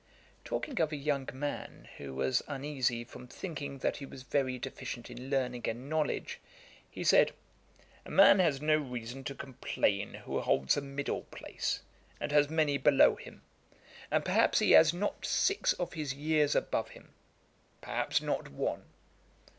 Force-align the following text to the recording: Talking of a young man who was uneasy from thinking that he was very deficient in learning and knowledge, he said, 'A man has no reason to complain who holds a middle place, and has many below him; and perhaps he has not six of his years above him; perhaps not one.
Talking 0.43 0.81
of 0.81 0.91
a 0.91 0.95
young 0.95 1.29
man 1.31 1.87
who 1.99 2.15
was 2.15 2.41
uneasy 2.47 3.03
from 3.03 3.27
thinking 3.27 3.77
that 3.77 3.97
he 3.97 4.05
was 4.07 4.23
very 4.23 4.57
deficient 4.57 5.11
in 5.11 5.29
learning 5.29 5.69
and 5.69 5.87
knowledge, 5.91 6.39
he 6.89 7.03
said, 7.03 7.33
'A 8.05 8.09
man 8.09 8.39
has 8.39 8.59
no 8.59 8.77
reason 8.77 9.23
to 9.25 9.35
complain 9.35 10.15
who 10.15 10.39
holds 10.41 10.75
a 10.75 10.81
middle 10.81 11.21
place, 11.25 11.83
and 12.19 12.31
has 12.31 12.49
many 12.49 12.79
below 12.79 13.13
him; 13.15 13.43
and 14.09 14.25
perhaps 14.25 14.57
he 14.57 14.71
has 14.71 14.91
not 14.91 15.23
six 15.23 15.73
of 15.73 15.93
his 15.93 16.15
years 16.15 16.55
above 16.55 16.89
him; 16.89 17.13
perhaps 17.79 18.23
not 18.23 18.47
one. 18.49 18.85